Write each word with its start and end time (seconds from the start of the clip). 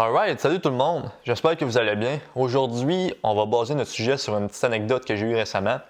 Alright, 0.00 0.38
salut 0.38 0.60
tout 0.60 0.68
le 0.68 0.76
monde, 0.76 1.10
j'espère 1.24 1.56
que 1.56 1.64
vous 1.64 1.76
allez 1.76 1.96
bien. 1.96 2.20
Aujourd'hui, 2.36 3.12
on 3.24 3.34
va 3.34 3.46
baser 3.46 3.74
notre 3.74 3.90
sujet 3.90 4.16
sur 4.16 4.38
une 4.38 4.46
petite 4.46 4.62
anecdote 4.62 5.04
que 5.04 5.16
j'ai 5.16 5.26
eue 5.26 5.34
récemment. 5.34 5.80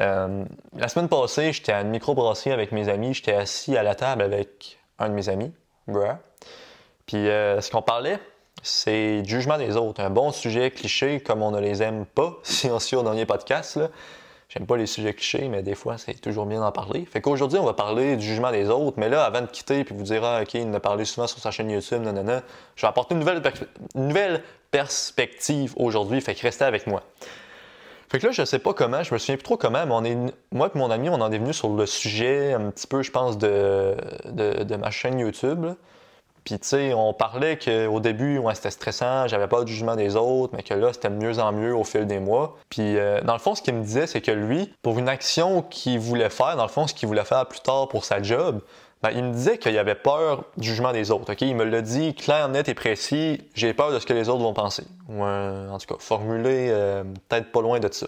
Euh, 0.00 0.44
la 0.76 0.88
semaine 0.88 1.08
passée, 1.08 1.54
j'étais 1.54 1.72
à 1.72 1.80
une 1.80 1.88
microbrasserie 1.88 2.52
avec 2.52 2.72
mes 2.72 2.90
amis, 2.90 3.14
j'étais 3.14 3.32
assis 3.32 3.74
à 3.78 3.82
la 3.82 3.94
table 3.94 4.20
avec 4.20 4.78
un 4.98 5.08
de 5.08 5.14
mes 5.14 5.30
amis, 5.30 5.50
bruh. 5.86 6.18
Puis 7.06 7.26
euh, 7.30 7.62
ce 7.62 7.70
qu'on 7.70 7.80
parlait, 7.80 8.18
c'est 8.62 9.24
jugement 9.24 9.56
des 9.56 9.78
autres. 9.78 10.02
Un 10.02 10.10
bon 10.10 10.30
sujet 10.30 10.70
cliché 10.70 11.20
comme 11.20 11.40
on 11.40 11.50
ne 11.50 11.60
les 11.60 11.82
aime 11.82 12.04
pas, 12.04 12.36
si 12.42 12.66
on 12.66 12.78
suit 12.78 12.96
au 12.96 13.02
dernier 13.02 13.24
podcast. 13.24 13.80
J'aime 14.48 14.66
pas 14.66 14.78
les 14.78 14.86
sujets 14.86 15.12
clichés, 15.12 15.46
mais 15.48 15.62
des 15.62 15.74
fois, 15.74 15.98
c'est 15.98 16.14
toujours 16.14 16.46
bien 16.46 16.60
d'en 16.60 16.72
parler. 16.72 17.04
Fait 17.04 17.20
qu'aujourd'hui, 17.20 17.58
on 17.58 17.66
va 17.66 17.74
parler 17.74 18.16
du 18.16 18.26
jugement 18.26 18.50
des 18.50 18.70
autres. 18.70 18.98
Mais 18.98 19.10
là, 19.10 19.24
avant 19.24 19.42
de 19.42 19.46
quitter 19.46 19.84
puis 19.84 19.94
vous 19.94 20.04
dire, 20.04 20.24
ah, 20.24 20.40
OK, 20.42 20.54
il 20.54 20.66
en 20.68 20.72
a 20.72 20.80
parlé 20.80 21.04
souvent 21.04 21.26
sur 21.26 21.38
sa 21.38 21.50
chaîne 21.50 21.70
YouTube, 21.70 22.02
nanana, 22.02 22.42
je 22.74 22.82
vais 22.82 22.88
apporter 22.88 23.14
une 23.14 23.20
nouvelle, 23.94 24.42
perspective 24.70 25.74
aujourd'hui. 25.76 26.20
Fait 26.22 26.34
que 26.34 26.42
restez 26.42 26.64
avec 26.64 26.86
moi. 26.86 27.02
Fait 28.10 28.18
que 28.18 28.26
là, 28.26 28.32
je 28.32 28.44
sais 28.44 28.58
pas 28.58 28.72
comment, 28.72 29.02
je 29.02 29.12
me 29.12 29.18
souviens 29.18 29.36
plus 29.36 29.44
trop 29.44 29.58
comment, 29.58 29.84
mais 29.84 29.92
on 29.92 30.04
est, 30.04 30.32
moi 30.50 30.70
et 30.74 30.78
mon 30.78 30.90
ami, 30.90 31.10
on 31.10 31.20
en 31.20 31.30
est 31.30 31.38
venu 31.38 31.52
sur 31.52 31.74
le 31.74 31.84
sujet 31.84 32.54
un 32.54 32.70
petit 32.70 32.86
peu, 32.86 33.02
je 33.02 33.10
pense, 33.10 33.36
de, 33.36 33.96
de, 34.26 34.76
ma 34.76 34.90
chaîne 34.90 35.18
YouTube. 35.18 35.66
Puis, 36.48 36.58
tu 36.58 36.66
sais, 36.66 36.94
on 36.94 37.12
parlait 37.12 37.58
qu'au 37.58 38.00
début, 38.00 38.40
c'était 38.54 38.70
stressant, 38.70 39.28
j'avais 39.28 39.48
pas 39.48 39.64
de 39.64 39.68
jugement 39.68 39.96
des 39.96 40.16
autres, 40.16 40.54
mais 40.56 40.62
que 40.62 40.72
là, 40.72 40.94
c'était 40.94 41.10
de 41.10 41.14
mieux 41.14 41.38
en 41.40 41.52
mieux 41.52 41.76
au 41.76 41.84
fil 41.84 42.06
des 42.06 42.20
mois. 42.20 42.56
Puis, 42.70 42.96
euh, 42.96 43.20
dans 43.20 43.34
le 43.34 43.38
fond, 43.38 43.54
ce 43.54 43.60
qu'il 43.60 43.74
me 43.74 43.82
disait, 43.82 44.06
c'est 44.06 44.22
que 44.22 44.30
lui, 44.30 44.72
pour 44.80 44.98
une 44.98 45.10
action 45.10 45.60
qu'il 45.60 45.98
voulait 45.98 46.30
faire, 46.30 46.56
dans 46.56 46.62
le 46.62 46.70
fond, 46.70 46.86
ce 46.86 46.94
qu'il 46.94 47.06
voulait 47.06 47.26
faire 47.26 47.44
plus 47.44 47.60
tard 47.60 47.88
pour 47.88 48.06
sa 48.06 48.22
job, 48.22 48.62
ben, 49.02 49.10
il 49.10 49.24
me 49.24 49.32
disait 49.34 49.58
qu'il 49.58 49.76
avait 49.76 49.94
peur 49.94 50.44
du 50.56 50.70
jugement 50.70 50.92
des 50.92 51.10
autres. 51.10 51.34
Il 51.38 51.54
me 51.54 51.64
l'a 51.64 51.82
dit 51.82 52.14
clair, 52.14 52.48
net 52.48 52.66
et 52.70 52.74
précis, 52.74 53.42
j'ai 53.52 53.74
peur 53.74 53.92
de 53.92 53.98
ce 53.98 54.06
que 54.06 54.14
les 54.14 54.30
autres 54.30 54.42
vont 54.42 54.54
penser. 54.54 54.84
Ou 55.10 55.22
en 55.22 55.76
tout 55.76 55.94
cas, 55.94 56.00
formulé 56.00 56.68
euh, 56.70 57.04
peut-être 57.28 57.52
pas 57.52 57.60
loin 57.60 57.78
de 57.78 57.92
ça. 57.92 58.06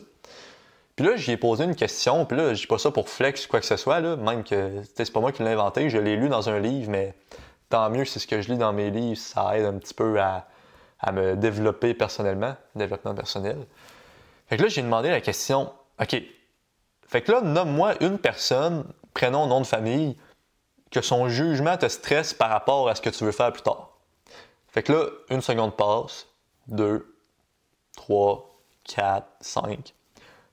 Puis 0.97 1.05
là, 1.05 1.15
j'y 1.17 1.33
ai 1.33 1.37
posé 1.37 1.65
une 1.65 1.77
question, 1.77 2.25
puis 2.25 2.39
là, 2.39 2.55
je 2.55 2.63
dis 2.63 2.67
pas 2.67 2.79
ça 2.79 2.91
pour 2.91 3.11
flex 3.11 3.45
ou 3.45 3.49
quoi 3.51 3.61
que 3.61 3.67
ce 3.67 3.77
soit, 3.77 4.01
même 4.01 4.45
que 4.45 4.81
c'est 4.95 5.13
pas 5.13 5.21
moi 5.21 5.31
qui 5.31 5.43
l'ai 5.43 5.51
inventé, 5.51 5.91
je 5.91 5.99
l'ai 5.99 6.17
lu 6.17 6.31
dans 6.31 6.49
un 6.49 6.59
livre, 6.59 6.91
mais 6.91 7.15
tant 7.71 7.89
mieux 7.89 8.05
si 8.05 8.21
ce 8.21 8.27
que 8.27 8.43
je 8.43 8.51
lis 8.53 8.59
dans 8.59 8.73
mes 8.73 8.91
livres, 8.91 9.19
ça 9.19 9.57
aide 9.57 9.65
un 9.65 9.79
petit 9.79 9.95
peu 9.95 10.21
à, 10.21 10.47
me 11.13 11.35
développer 11.35 11.95
personnellement, 11.95 12.55
développement 12.75 13.15
personnel. 13.15 13.67
Fait 14.49 14.59
que 14.59 14.63
là, 14.63 14.69
j'ai 14.69 14.83
demandé 14.83 15.09
la 15.09 15.23
question, 15.23 15.73
OK, 15.99 16.23
fait 17.07 17.23
que 17.23 17.33
là, 17.33 17.41
nomme-moi 17.41 17.95
une 18.03 18.19
personne, 18.19 18.85
prénom, 19.15 19.47
nom 19.47 19.61
de 19.61 19.67
famille, 19.67 20.17
que 20.91 21.01
son 21.01 21.29
jugement 21.29 21.77
te 21.77 21.89
stresse 21.89 22.35
par 22.35 22.51
rapport 22.51 22.89
à 22.89 22.95
ce 22.95 23.01
que 23.01 23.11
tu 23.11 23.25
veux 23.25 23.33
faire 23.33 23.53
plus 23.53 23.63
tard. 23.63 23.91
Fait 24.69 24.83
que 24.83 24.93
là, 24.93 25.07
une 25.31 25.41
seconde 25.41 25.77
passe, 25.77 26.27
deux, 26.67 27.17
trois, 27.97 28.61
quatre, 28.85 29.29
cinq. 29.41 29.95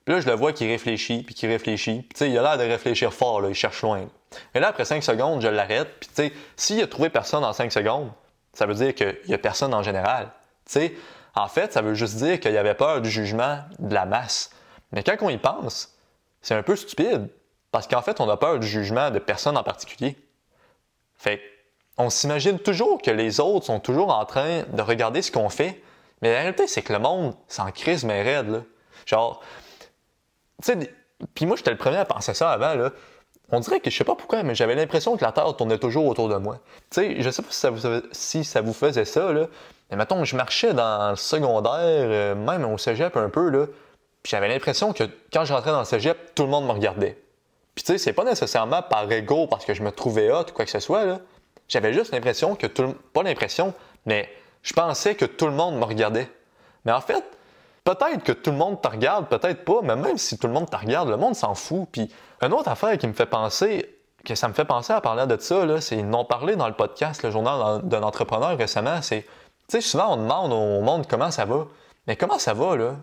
Là, 0.08 0.20
je 0.20 0.26
le 0.26 0.32
vois 0.34 0.54
qui 0.54 0.66
réfléchit, 0.66 1.22
puis 1.22 1.34
qui 1.34 1.46
réfléchit. 1.46 2.02
Tu 2.08 2.16
sais, 2.16 2.30
il 2.30 2.38
a 2.38 2.42
l'air 2.42 2.56
de 2.56 2.64
réfléchir 2.64 3.12
fort, 3.12 3.42
là, 3.42 3.50
il 3.50 3.54
cherche 3.54 3.82
loin. 3.82 4.08
Et 4.54 4.58
là, 4.58 4.68
après 4.68 4.86
5 4.86 5.04
secondes, 5.04 5.42
je 5.42 5.48
l'arrête. 5.48 5.88
Puis, 6.00 6.08
tu 6.08 6.14
sais, 6.14 6.32
s'il 6.56 6.82
a 6.82 6.86
trouvé 6.86 7.10
personne 7.10 7.44
en 7.44 7.52
5 7.52 7.70
secondes, 7.70 8.10
ça 8.54 8.64
veut 8.64 8.72
dire 8.72 8.94
qu'il 8.94 9.18
n'y 9.28 9.34
a 9.34 9.38
personne 9.38 9.74
en 9.74 9.82
général. 9.82 10.30
Tu 10.64 10.72
sais, 10.72 10.94
en 11.34 11.46
fait, 11.46 11.74
ça 11.74 11.82
veut 11.82 11.92
juste 11.92 12.16
dire 12.16 12.40
qu'il 12.40 12.56
avait 12.56 12.74
peur 12.74 13.02
du 13.02 13.10
jugement 13.10 13.58
de 13.78 13.94
la 13.94 14.06
masse. 14.06 14.50
Mais 14.92 15.02
quand 15.02 15.14
on 15.20 15.28
y 15.28 15.36
pense, 15.36 15.94
c'est 16.40 16.54
un 16.54 16.62
peu 16.62 16.74
stupide. 16.74 17.28
Parce 17.70 17.86
qu'en 17.86 18.00
fait, 18.00 18.18
on 18.22 18.30
a 18.30 18.38
peur 18.38 18.58
du 18.58 18.66
jugement 18.66 19.10
de 19.10 19.18
personne 19.18 19.58
en 19.58 19.62
particulier. 19.62 20.16
Fait 21.18 21.40
on 21.98 22.08
s'imagine 22.08 22.58
toujours 22.58 23.02
que 23.02 23.10
les 23.10 23.40
autres 23.40 23.66
sont 23.66 23.80
toujours 23.80 24.16
en 24.16 24.24
train 24.24 24.62
de 24.72 24.80
regarder 24.80 25.20
ce 25.20 25.30
qu'on 25.30 25.50
fait. 25.50 25.82
Mais 26.22 26.32
la 26.32 26.38
réalité, 26.38 26.66
c'est 26.66 26.80
que 26.80 26.94
le 26.94 26.98
monde 26.98 27.34
s'en 27.46 27.70
crise 27.72 28.04
mais 28.04 28.22
raide, 28.22 28.48
là. 28.48 28.62
Genre, 29.04 29.42
sais, 30.62 30.78
puis 31.34 31.46
moi, 31.46 31.56
j'étais 31.56 31.70
le 31.70 31.76
premier 31.76 31.98
à 31.98 32.04
penser 32.04 32.34
ça 32.34 32.50
avant, 32.50 32.74
là 32.74 32.90
on 33.50 33.60
dirait 33.60 33.80
que 33.80 33.90
je 33.90 33.96
sais 33.96 34.04
pas 34.04 34.14
pourquoi, 34.14 34.42
mais 34.42 34.54
j'avais 34.54 34.74
l'impression 34.74 35.16
que 35.16 35.24
la 35.24 35.32
Terre 35.32 35.54
tournait 35.56 35.78
toujours 35.78 36.06
autour 36.06 36.28
de 36.28 36.36
moi. 36.36 36.58
Tu 36.90 37.00
sais, 37.00 37.22
je 37.22 37.30
sais 37.30 37.42
pas 37.42 37.50
si 38.12 38.44
ça 38.44 38.60
vous, 38.60 38.72
faisait 38.72 39.04
ça, 39.04 39.32
là, 39.32 39.46
mais 39.90 39.96
mettons, 39.96 40.22
je 40.24 40.36
marchais 40.36 40.74
dans 40.74 41.10
le 41.10 41.16
secondaire, 41.16 41.72
euh, 41.82 42.34
même 42.34 42.64
au 42.66 42.76
cégep 42.76 43.16
un 43.16 43.30
peu, 43.30 43.48
là, 43.48 43.66
puis 44.22 44.30
j'avais 44.30 44.48
l'impression 44.48 44.92
que 44.92 45.04
quand 45.32 45.44
je 45.44 45.54
rentrais 45.54 45.70
dans 45.70 45.78
le 45.78 45.86
cégep, 45.86 46.34
tout 46.34 46.42
le 46.42 46.50
monde 46.50 46.66
me 46.66 46.72
regardait. 46.72 47.18
Puis 47.74 47.84
tu 47.84 47.92
sais, 47.92 47.98
c'est 47.98 48.12
pas 48.12 48.24
nécessairement 48.24 48.82
par 48.82 49.10
ego 49.10 49.46
parce 49.46 49.64
que 49.64 49.72
je 49.72 49.82
me 49.82 49.92
trouvais 49.92 50.30
hot 50.30 50.42
ou 50.42 50.52
quoi 50.52 50.64
que 50.64 50.70
ce 50.70 50.80
soit, 50.80 51.04
là. 51.04 51.20
J'avais 51.68 51.92
juste 51.92 52.12
l'impression 52.12 52.54
que 52.56 52.66
tout 52.66 52.82
le... 52.82 52.92
Pas 52.92 53.22
l'impression, 53.22 53.74
mais 54.06 54.28
je 54.62 54.72
pensais 54.72 55.14
que 55.14 55.26
tout 55.26 55.46
le 55.46 55.52
monde 55.52 55.76
me 55.76 55.84
regardait. 55.84 56.28
Mais 56.84 56.92
en 56.92 57.00
fait, 57.00 57.22
peut-être 57.88 58.22
que 58.22 58.32
tout 58.32 58.50
le 58.50 58.58
monde 58.58 58.82
te 58.82 58.88
regarde, 58.88 59.28
peut-être 59.28 59.64
pas, 59.64 59.80
mais 59.82 59.96
même 59.96 60.18
si 60.18 60.36
tout 60.36 60.46
le 60.46 60.52
monde 60.52 60.68
te 60.68 60.76
regarde, 60.76 61.08
le 61.08 61.16
monde 61.16 61.34
s'en 61.34 61.54
fout. 61.54 61.88
Puis 61.90 62.12
une 62.42 62.52
autre 62.52 62.68
affaire 62.68 62.98
qui 62.98 63.06
me 63.06 63.14
fait 63.14 63.26
penser, 63.26 63.98
que 64.26 64.34
ça 64.34 64.46
me 64.46 64.52
fait 64.52 64.66
penser 64.66 64.92
à 64.92 65.00
parler 65.00 65.26
de 65.26 65.40
ça, 65.40 65.80
c'est 65.80 65.96
ils 65.96 66.06
n'ont 66.06 66.26
parlé 66.26 66.54
dans 66.54 66.68
le 66.68 66.74
podcast, 66.74 67.22
le 67.22 67.30
journal 67.30 67.80
d'un 67.84 68.02
entrepreneur 68.02 68.58
récemment, 68.58 69.00
c'est, 69.00 69.22
tu 69.22 69.28
sais, 69.68 69.80
souvent 69.80 70.12
on 70.12 70.16
demande 70.18 70.52
au 70.52 70.82
monde 70.82 71.06
comment 71.08 71.30
ça 71.30 71.46
va, 71.46 71.66
mais 72.06 72.16
comment 72.16 72.38
ça 72.38 72.52
va, 72.52 72.76
là? 72.76 72.96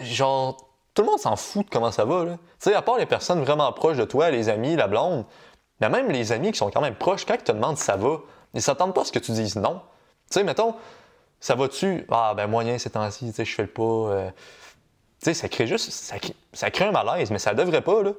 Genre, 0.00 0.56
tout 0.94 1.02
le 1.02 1.08
monde 1.08 1.18
s'en 1.18 1.36
fout 1.36 1.66
de 1.66 1.70
comment 1.70 1.90
ça 1.90 2.06
va, 2.06 2.24
là. 2.24 2.32
Tu 2.32 2.70
sais, 2.70 2.74
à 2.74 2.80
part 2.80 2.96
les 2.96 3.04
personnes 3.04 3.42
vraiment 3.42 3.70
proches 3.72 3.98
de 3.98 4.04
toi, 4.04 4.30
les 4.30 4.48
amis, 4.48 4.74
la 4.74 4.88
blonde, 4.88 5.26
mais 5.80 5.90
même 5.90 6.10
les 6.10 6.32
amis 6.32 6.52
qui 6.52 6.58
sont 6.58 6.70
quand 6.70 6.80
même 6.80 6.94
proches, 6.94 7.26
quand 7.26 7.34
ils 7.34 7.42
te 7.42 7.52
demandent 7.52 7.76
ça 7.76 7.96
va, 7.96 8.20
ils 8.54 8.62
s'attendent 8.62 8.94
pas 8.94 9.02
à 9.02 9.04
ce 9.04 9.12
que 9.12 9.18
tu 9.18 9.32
dises 9.32 9.56
non. 9.56 9.82
Tu 10.30 10.38
sais, 10.38 10.44
mettons, 10.44 10.76
ça 11.42 11.56
va-tu? 11.56 12.06
Ah, 12.10 12.34
ben 12.36 12.46
moyen 12.46 12.78
ces 12.78 12.88
temps-ci, 12.88 13.26
tu 13.26 13.32
sais, 13.32 13.44
je 13.44 13.54
fais 13.54 13.62
le 13.62 13.68
pas. 13.68 13.82
Euh. 13.82 14.30
Tu 15.20 15.26
sais, 15.26 15.34
ça 15.34 15.48
crée 15.48 15.66
juste, 15.66 15.90
ça, 15.90 16.16
ça, 16.52 16.70
crée 16.70 16.84
un 16.84 16.92
malaise, 16.92 17.30
mais 17.32 17.40
ça 17.40 17.52
devrait 17.52 17.82
pas, 17.82 18.02
là. 18.02 18.12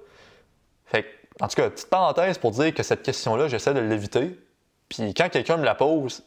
Fait 0.86 1.06
en 1.40 1.48
tout 1.48 1.56
cas, 1.56 1.70
petite 1.70 1.90
parenthèse 1.90 2.38
pour 2.38 2.52
dire 2.52 2.74
que 2.74 2.84
cette 2.84 3.02
question-là, 3.02 3.48
j'essaie 3.48 3.74
de 3.74 3.80
l'éviter. 3.80 4.38
Puis 4.90 5.14
quand 5.14 5.30
quelqu'un 5.30 5.56
me 5.56 5.64
la 5.64 5.74
pose, 5.74 6.24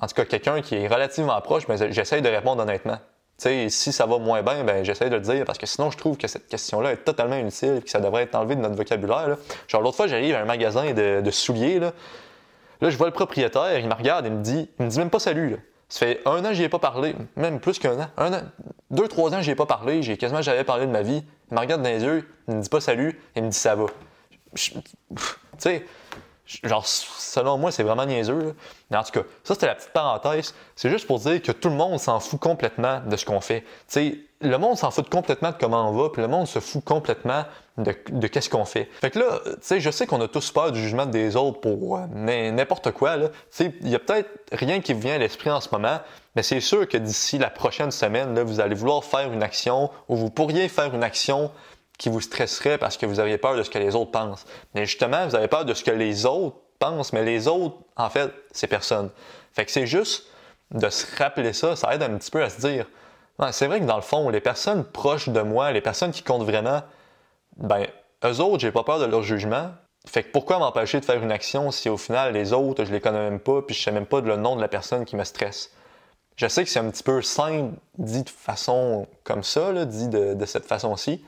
en 0.00 0.08
tout 0.08 0.14
cas 0.14 0.24
quelqu'un 0.24 0.60
qui 0.60 0.74
est 0.74 0.88
relativement 0.88 1.40
proche, 1.40 1.68
ben, 1.68 1.92
j'essaie 1.92 2.20
de 2.20 2.28
répondre 2.28 2.62
honnêtement. 2.62 2.98
Tu 3.38 3.44
sais, 3.44 3.68
si 3.70 3.92
ça 3.92 4.06
va 4.06 4.18
moins 4.18 4.42
bien, 4.42 4.64
ben 4.64 4.84
j'essaie 4.84 5.08
de 5.08 5.14
le 5.14 5.20
dire 5.20 5.44
parce 5.44 5.56
que 5.56 5.66
sinon 5.66 5.92
je 5.92 5.96
trouve 5.96 6.18
que 6.18 6.26
cette 6.26 6.48
question-là 6.48 6.92
est 6.92 7.04
totalement 7.04 7.36
inutile 7.36 7.76
et 7.78 7.82
que 7.82 7.88
ça 7.88 8.00
devrait 8.00 8.24
être 8.24 8.34
enlevé 8.34 8.56
de 8.56 8.60
notre 8.60 8.74
vocabulaire. 8.74 9.28
Là. 9.28 9.36
Genre 9.68 9.80
l'autre 9.80 9.96
fois, 9.96 10.08
j'arrive 10.08 10.34
à 10.34 10.40
un 10.40 10.44
magasin 10.44 10.92
de, 10.92 11.22
de, 11.22 11.30
souliers, 11.30 11.78
là. 11.78 11.92
là, 12.80 12.90
je 12.90 12.96
vois 12.98 13.06
le 13.06 13.12
propriétaire, 13.12 13.78
il 13.78 13.88
me 13.88 13.94
regarde 13.94 14.26
et 14.26 14.30
me 14.30 14.42
dit, 14.42 14.68
il 14.78 14.84
me 14.84 14.90
dit 14.90 14.98
même 14.98 15.10
pas 15.10 15.20
salut. 15.20 15.50
Là. 15.50 15.56
Ça 15.90 16.06
fait 16.06 16.22
un 16.24 16.42
an, 16.44 16.54
j'y 16.54 16.62
ai 16.62 16.68
pas 16.70 16.78
parlé, 16.78 17.14
même 17.36 17.60
plus 17.60 17.78
qu'un 17.78 18.00
an. 18.00 18.06
Un 18.16 18.32
an, 18.32 18.42
deux, 18.90 19.08
trois 19.08 19.34
ans, 19.34 19.42
j'y 19.42 19.50
ai 19.50 19.54
pas 19.54 19.66
parlé, 19.66 20.02
j'ai 20.02 20.16
quasiment 20.16 20.40
jamais 20.40 20.64
parlé 20.64 20.86
de 20.86 20.90
ma 20.90 21.02
vie. 21.02 21.22
Il 21.50 21.54
me 21.54 21.60
regarde 21.60 21.82
dans 21.82 21.88
les 21.88 22.02
yeux, 22.02 22.26
il 22.48 22.54
me 22.54 22.62
dit 22.62 22.68
pas 22.68 22.80
salut, 22.80 23.20
il 23.36 23.42
me 23.42 23.48
dit 23.50 23.56
ça 23.58 23.74
va 23.74 23.86
tu 24.54 24.72
sais, 25.58 25.84
genre, 26.64 26.86
selon 26.86 27.58
moi, 27.58 27.70
c'est 27.72 27.82
vraiment 27.82 28.06
niaiseux. 28.06 28.54
Mais 28.90 28.96
en 28.96 29.02
tout 29.02 29.12
cas, 29.12 29.22
ça, 29.44 29.54
c'était 29.54 29.66
la 29.66 29.74
petite 29.74 29.92
parenthèse. 29.92 30.54
C'est 30.76 30.90
juste 30.90 31.06
pour 31.06 31.18
dire 31.18 31.40
que 31.40 31.52
tout 31.52 31.68
le 31.68 31.76
monde 31.76 31.98
s'en 31.98 32.20
fout 32.20 32.40
complètement 32.40 33.00
de 33.06 33.16
ce 33.16 33.24
qu'on 33.24 33.40
fait. 33.40 33.60
Tu 33.60 33.66
sais, 33.88 34.18
le 34.40 34.56
monde 34.56 34.76
s'en 34.76 34.90
fout 34.90 35.08
complètement 35.08 35.50
de 35.50 35.56
comment 35.60 35.88
on 35.88 35.92
va, 35.92 36.08
puis 36.10 36.22
le 36.22 36.28
monde 36.28 36.46
se 36.46 36.60
fout 36.60 36.82
complètement 36.84 37.44
de, 37.76 37.94
de 38.10 38.26
qu'est-ce 38.26 38.48
qu'on 38.48 38.64
fait. 38.64 38.88
Fait 39.00 39.10
que 39.10 39.18
là, 39.18 39.40
tu 39.44 39.52
sais, 39.60 39.80
je 39.80 39.90
sais 39.90 40.06
qu'on 40.06 40.20
a 40.20 40.28
tous 40.28 40.50
peur 40.50 40.72
du 40.72 40.80
jugement 40.80 41.06
des 41.06 41.36
autres 41.36 41.60
pour 41.60 41.98
euh, 41.98 42.06
n'importe 42.06 42.90
quoi, 42.92 43.16
là. 43.16 43.28
Tu 43.28 43.34
sais, 43.50 43.74
il 43.82 43.88
y 43.88 43.94
a 43.94 43.98
peut-être 43.98 44.30
rien 44.52 44.80
qui 44.80 44.92
vous 44.92 45.00
vient 45.00 45.14
à 45.14 45.18
l'esprit 45.18 45.50
en 45.50 45.60
ce 45.60 45.68
moment, 45.72 45.98
mais 46.36 46.42
c'est 46.42 46.60
sûr 46.60 46.88
que 46.88 46.96
d'ici 46.96 47.38
la 47.38 47.50
prochaine 47.50 47.90
semaine, 47.90 48.34
là, 48.34 48.42
vous 48.42 48.60
allez 48.60 48.74
vouloir 48.74 49.04
faire 49.04 49.32
une 49.32 49.42
action, 49.42 49.90
ou 50.08 50.16
vous 50.16 50.30
pourriez 50.30 50.68
faire 50.68 50.94
une 50.94 51.04
action 51.04 51.50
qui 52.00 52.08
vous 52.08 52.22
stresserait 52.22 52.78
parce 52.78 52.96
que 52.96 53.04
vous 53.04 53.20
aviez 53.20 53.36
peur 53.36 53.56
de 53.56 53.62
ce 53.62 53.68
que 53.68 53.78
les 53.78 53.94
autres 53.94 54.10
pensent. 54.10 54.46
Mais 54.74 54.86
justement, 54.86 55.26
vous 55.26 55.34
avez 55.34 55.48
peur 55.48 55.66
de 55.66 55.74
ce 55.74 55.84
que 55.84 55.90
les 55.90 56.24
autres 56.24 56.56
pensent, 56.78 57.12
mais 57.12 57.24
les 57.24 57.46
autres, 57.46 57.76
en 57.94 58.08
fait, 58.08 58.32
c'est 58.52 58.66
personne. 58.66 59.10
Fait 59.52 59.66
que 59.66 59.70
c'est 59.70 59.86
juste 59.86 60.24
de 60.70 60.88
se 60.88 61.04
rappeler 61.18 61.52
ça, 61.52 61.76
ça 61.76 61.94
aide 61.94 62.02
un 62.02 62.16
petit 62.16 62.30
peu 62.30 62.42
à 62.42 62.48
se 62.48 62.58
dire, 62.58 62.86
c'est 63.52 63.66
vrai 63.66 63.80
que 63.80 63.84
dans 63.84 63.96
le 63.96 64.02
fond, 64.02 64.30
les 64.30 64.40
personnes 64.40 64.82
proches 64.82 65.28
de 65.28 65.42
moi, 65.42 65.72
les 65.72 65.82
personnes 65.82 66.10
qui 66.10 66.22
comptent 66.22 66.44
vraiment, 66.44 66.82
ben, 67.58 67.86
eux 68.24 68.40
autres, 68.40 68.60
j'ai 68.60 68.72
pas 68.72 68.82
peur 68.82 68.98
de 68.98 69.04
leur 69.04 69.22
jugement. 69.22 69.70
Fait 70.06 70.22
que 70.22 70.32
pourquoi 70.32 70.58
m'empêcher 70.58 71.00
de 71.00 71.04
faire 71.04 71.22
une 71.22 71.32
action 71.32 71.70
si 71.70 71.90
au 71.90 71.98
final 71.98 72.32
les 72.32 72.54
autres, 72.54 72.86
je 72.86 72.92
les 72.92 73.00
connais 73.02 73.28
même 73.28 73.40
pas, 73.40 73.60
puis 73.60 73.74
je 73.74 73.82
sais 73.82 73.92
même 73.92 74.06
pas 74.06 74.22
le 74.22 74.36
nom 74.36 74.56
de 74.56 74.62
la 74.62 74.68
personne 74.68 75.04
qui 75.04 75.16
me 75.16 75.24
stresse? 75.24 75.70
Je 76.36 76.48
sais 76.48 76.64
que 76.64 76.70
c'est 76.70 76.78
un 76.78 76.88
petit 76.88 77.02
peu 77.02 77.20
simple 77.20 77.74
dit 77.98 78.22
de 78.22 78.30
façon 78.30 79.06
comme 79.22 79.42
ça, 79.42 79.84
dit 79.84 80.08
de 80.08 80.46
cette 80.46 80.64
façon-ci, 80.64 81.22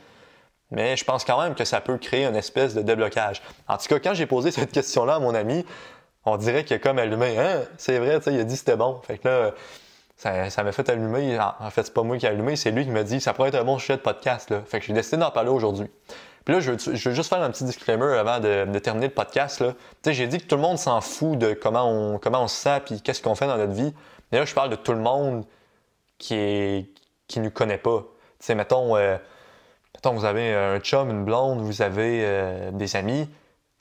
mais 0.72 0.96
je 0.96 1.04
pense 1.04 1.24
quand 1.24 1.40
même 1.40 1.54
que 1.54 1.64
ça 1.64 1.80
peut 1.80 1.98
créer 1.98 2.24
une 2.24 2.34
espèce 2.34 2.74
de 2.74 2.82
déblocage. 2.82 3.42
En 3.68 3.76
tout 3.76 3.86
cas, 3.88 4.00
quand 4.00 4.14
j'ai 4.14 4.26
posé 4.26 4.50
cette 4.50 4.72
question-là 4.72 5.16
à 5.16 5.18
mon 5.20 5.34
ami, 5.34 5.64
on 6.24 6.36
dirait 6.38 6.64
qu'il 6.64 6.74
a 6.74 6.78
comme 6.78 6.98
allumé. 6.98 7.38
Hein? 7.38 7.62
C'est 7.76 7.98
vrai, 7.98 8.18
tu 8.18 8.24
sais, 8.24 8.34
il 8.34 8.40
a 8.40 8.44
dit 8.44 8.56
c'était 8.56 8.76
bon. 8.76 9.00
Fait 9.06 9.18
que 9.18 9.28
là, 9.28 9.52
ça, 10.16 10.62
m'a 10.62 10.72
fait 10.72 10.88
allumer. 10.88 11.38
En 11.38 11.70
fait, 11.70 11.84
c'est 11.84 11.94
pas 11.94 12.02
moi 12.02 12.16
qui 12.16 12.26
ai 12.26 12.30
allumé, 12.30 12.56
c'est 12.56 12.70
lui 12.70 12.84
qui 12.84 12.90
m'a 12.90 13.02
dit 13.02 13.20
ça 13.20 13.34
pourrait 13.34 13.50
être 13.50 13.56
un 13.56 13.64
bon 13.64 13.78
sujet 13.78 13.96
de 13.96 14.02
podcast. 14.02 14.50
Là. 14.50 14.62
Fait 14.64 14.80
que 14.80 14.86
j'ai 14.86 14.94
décidé 14.94 15.18
d'en 15.18 15.30
parler 15.30 15.50
aujourd'hui. 15.50 15.88
Puis 16.44 16.54
là, 16.54 16.60
je 16.60 16.72
veux, 16.72 17.12
juste 17.12 17.28
faire 17.28 17.42
un 17.42 17.50
petit 17.50 17.64
disclaimer 17.64 18.16
avant 18.18 18.40
de, 18.40 18.78
terminer 18.78 19.08
le 19.08 19.14
podcast. 19.14 19.58
Tu 19.58 19.74
sais, 20.02 20.14
j'ai 20.14 20.26
dit 20.26 20.38
que 20.38 20.46
tout 20.46 20.56
le 20.56 20.62
monde 20.62 20.78
s'en 20.78 21.00
fout 21.00 21.38
de 21.38 21.52
comment 21.52 21.88
on, 21.88 22.18
comment 22.18 22.42
on 22.42 22.48
se 22.48 22.56
sent 22.56 22.80
puis 22.86 23.00
qu'est-ce 23.00 23.22
qu'on 23.22 23.34
fait 23.34 23.46
dans 23.46 23.58
notre 23.58 23.72
vie. 23.72 23.94
Mais 24.30 24.38
là, 24.38 24.44
je 24.44 24.54
parle 24.54 24.70
de 24.70 24.76
tout 24.76 24.92
le 24.92 25.00
monde 25.00 25.44
qui 26.18 26.34
est 26.34 26.86
qui 27.28 27.40
nous 27.40 27.50
connaît 27.50 27.78
pas. 27.78 28.00
Tu 28.38 28.46
sais, 28.46 28.54
mettons, 28.54 28.96
euh, 28.96 29.16
mettons, 30.02 30.16
vous 30.16 30.24
avez 30.24 30.52
un 30.52 30.80
chum, 30.80 31.10
une 31.10 31.24
blonde, 31.24 31.60
vous 31.60 31.80
avez 31.80 32.22
euh, 32.24 32.70
des 32.72 32.96
amis. 32.96 33.28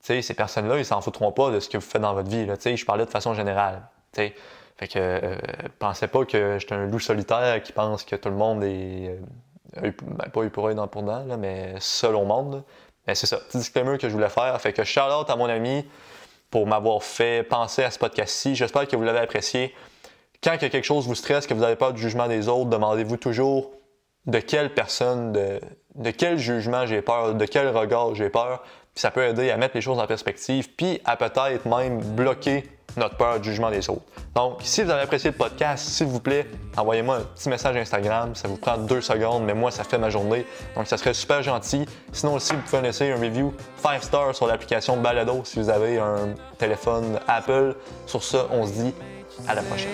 Ces 0.01 0.21
personnes-là, 0.33 0.77
ils 0.77 0.85
s'en 0.85 1.01
foutront 1.01 1.31
pas 1.31 1.51
de 1.51 1.59
ce 1.59 1.67
que 1.67 1.77
vous 1.77 1.83
faites 1.83 2.01
dans 2.01 2.13
votre 2.13 2.29
vie. 2.29 2.45
Là. 2.45 2.55
Je 2.63 2.85
parlais 2.85 3.05
de 3.05 3.09
façon 3.09 3.33
générale. 3.33 3.81
Tu 4.13 4.21
sais, 4.21 4.35
fait 4.77 4.87
que 4.87 4.99
euh, 4.99 5.35
pensez 5.79 6.07
pas 6.07 6.25
que 6.25 6.57
j'étais 6.59 6.73
un 6.73 6.85
loup 6.85 6.99
solitaire 6.99 7.61
qui 7.63 7.71
pense 7.71 8.03
que 8.03 8.15
tout 8.15 8.29
le 8.29 8.35
monde 8.35 8.63
est 8.63 9.19
ben, 9.81 10.29
pas 10.33 10.43
eu 10.43 10.49
pour 10.49 10.67
œil 10.67 10.75
dans 10.75 10.87
pour 10.87 11.03
là, 11.03 11.23
mais 11.37 11.75
seul 11.79 12.15
au 12.15 12.25
monde. 12.25 12.63
Mais 13.07 13.15
c'est 13.15 13.27
ça, 13.27 13.37
petit 13.37 13.57
disclaimer 13.57 13.97
que 13.97 14.07
je 14.07 14.13
voulais 14.13 14.29
faire. 14.29 14.59
Fait 14.61 14.73
que 14.73 14.83
shout 14.83 14.99
out 14.99 15.29
à 15.29 15.35
mon 15.35 15.45
ami 15.45 15.87
pour 16.49 16.67
m'avoir 16.67 17.01
fait 17.03 17.43
penser 17.47 17.83
à 17.83 17.89
ce 17.89 17.97
podcast-ci. 17.97 18.55
J'espère 18.55 18.87
que 18.87 18.95
vous 18.95 19.03
l'avez 19.03 19.19
apprécié. 19.19 19.73
Quand 20.43 20.57
quelque 20.57 20.83
chose 20.83 21.07
vous 21.07 21.15
stresse, 21.15 21.47
que 21.47 21.53
vous 21.53 21.61
n'avez 21.61 21.75
pas 21.75 21.91
de 21.91 21.97
jugement 21.97 22.27
des 22.27 22.47
autres, 22.47 22.69
demandez-vous 22.69 23.17
toujours 23.17 23.71
de 24.25 24.39
quelle 24.39 24.73
personne, 24.73 25.31
de, 25.31 25.59
de 25.95 26.11
quel 26.11 26.37
jugement 26.37 26.85
j'ai 26.85 27.01
peur, 27.01 27.33
de 27.33 27.45
quel 27.45 27.69
regard 27.69 28.15
j'ai 28.15 28.29
peur. 28.29 28.63
Puis 28.93 29.01
ça 29.01 29.11
peut 29.11 29.23
aider 29.23 29.51
à 29.51 29.57
mettre 29.57 29.75
les 29.75 29.81
choses 29.81 29.99
en 29.99 30.07
perspective, 30.07 30.69
puis 30.75 30.99
à 31.05 31.15
peut-être 31.15 31.65
même 31.65 32.01
bloquer 32.01 32.65
notre 32.97 33.15
peur 33.15 33.39
du 33.39 33.49
jugement 33.49 33.71
des 33.71 33.89
autres. 33.89 34.01
Donc, 34.35 34.59
si 34.61 34.83
vous 34.83 34.89
avez 34.89 35.01
apprécié 35.01 35.31
le 35.31 35.37
podcast, 35.37 35.87
s'il 35.87 36.07
vous 36.07 36.19
plaît, 36.19 36.47
envoyez-moi 36.77 37.17
un 37.17 37.21
petit 37.21 37.49
message 37.49 37.75
Instagram. 37.75 38.35
Ça 38.35 38.47
vous 38.47 38.57
prend 38.57 38.77
deux 38.77 39.01
secondes, 39.01 39.43
mais 39.43 39.53
moi, 39.53 39.71
ça 39.71 39.83
fait 39.83 39.97
ma 39.97 40.09
journée. 40.09 40.45
Donc, 40.75 40.87
ça 40.87 40.97
serait 40.97 41.13
super 41.13 41.41
gentil. 41.41 41.85
Sinon 42.11 42.35
aussi, 42.35 42.53
vous 42.53 42.61
pouvez 42.61 42.81
laisser 42.81 43.11
un 43.11 43.15
review 43.15 43.53
5 43.77 44.03
stars 44.03 44.35
sur 44.35 44.47
l'application 44.47 44.97
Balado 44.97 45.41
si 45.43 45.59
vous 45.59 45.69
avez 45.69 45.99
un 45.99 46.35
téléphone 46.57 47.19
Apple. 47.27 47.75
Sur 48.05 48.23
ça, 48.23 48.47
on 48.51 48.65
se 48.65 48.73
dit 48.73 48.93
à 49.47 49.55
la 49.55 49.61
prochaine. 49.61 49.89